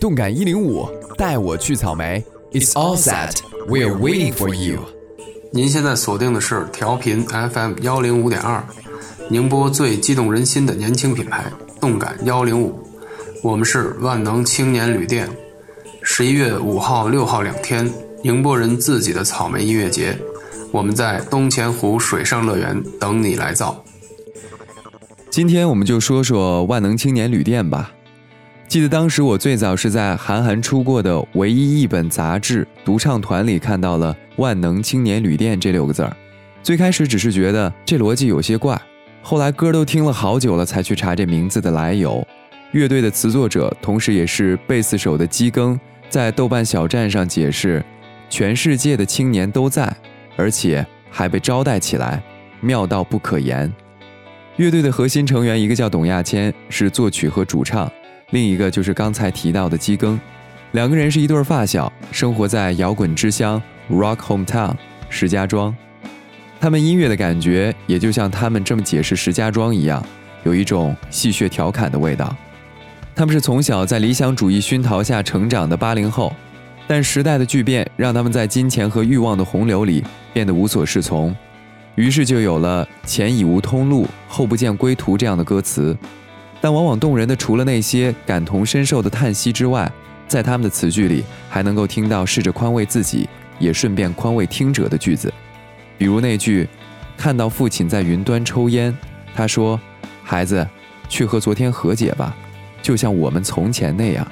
[0.00, 0.86] 动感一零五，
[1.16, 2.22] 带我去草莓。
[2.52, 3.36] It's all set.
[3.66, 4.80] We're waiting for you.
[5.50, 8.62] 您现在锁定的是调频 FM 幺零五点二，
[9.28, 11.44] 宁波最激动人心的年轻品牌——
[11.80, 12.78] 动感幺零五。
[13.42, 15.28] 我们是万能青年旅店。
[16.02, 17.90] 十一月五号、六号两天，
[18.22, 20.18] 宁波人自己的草莓音乐节，
[20.70, 23.82] 我们在东钱湖水上乐园等你来造。
[25.30, 27.92] 今天我们就说说万能青年旅店吧。
[28.74, 36.12] 记得当时我最早是在韩寒出过的唯一一本杂志《独唱团》里看到了“万能青年旅店”这六个字儿。
[36.60, 38.76] 最开始只是觉得这逻辑有些怪，
[39.22, 42.26] 后来歌都听了好久了，才去查这名字的来由。
[42.72, 47.80] 乐队的词作者，同时也是贝斯手的基更，在豆瓣小站上解释
[48.28, 49.88] ：“全世界的青年都在，
[50.34, 52.20] 而且还被招待起来，
[52.60, 53.72] 妙到不可言。”
[54.58, 57.88] 乐队的核心成员，一个叫董亚千，是作曲和主唱。
[58.30, 60.18] 另一个就是刚才提到的基更，
[60.72, 64.74] 两个人是一对发小，生活在摇滚之乡 Rock Hometown
[65.08, 65.74] 石家庄。
[66.60, 70.04] 他们音乐的感觉也就像他们这么解释石家庄一样，
[70.44, 72.34] 有一种戏谑调侃的味道。
[73.14, 76.34] 他们是从小在理想主义熏陶下成长的八零后，
[76.88, 81.36] 但时代的巨变让他们在金钱和欲望的洪流里变得无所适从，
[81.94, 85.96] 于是就有了“前已无通路，后不见归途”这样的歌词。
[86.64, 89.92] 但往往动人的，除了那些感同身受的叹息之外，
[90.26, 95.30] 在他们的词句里，还能够听到试着宽慰自己，也顺便宽慰听者的句子。
[95.98, 96.66] 比如那句
[97.18, 98.96] ：“看到父亲在云端抽烟，
[99.34, 99.78] 他说
[100.24, 100.66] ：‘孩子，
[101.06, 102.34] 去和昨天和解吧，
[102.80, 104.26] 就像我们从前那样。’”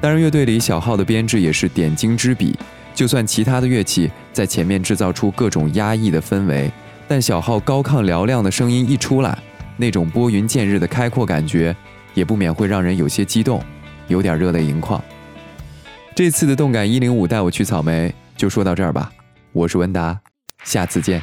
[0.00, 2.56] 当然，乐队里小号的编制也是点睛之笔。
[2.94, 6.70] 就算其他的乐器在前面制造出各种压抑的氛围，
[7.06, 9.38] 但小号高亢嘹亮的声音一出来。
[9.80, 11.74] 那种拨云见日的开阔感觉，
[12.12, 13.64] 也不免会让人有些激动，
[14.08, 15.02] 有点热泪盈眶。
[16.14, 19.10] 这次的动感一零五带我去草莓，就说到这儿吧。
[19.52, 20.20] 我是文达，
[20.64, 21.22] 下次见。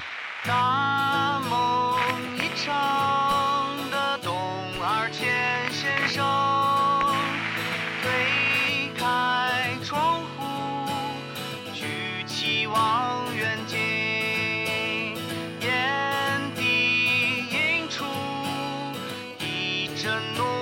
[20.08, 20.22] Não.
[20.38, 20.57] no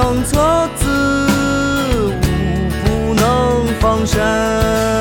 [0.00, 0.86] 能测字，
[1.90, 2.10] 无
[2.84, 4.97] 不能防身。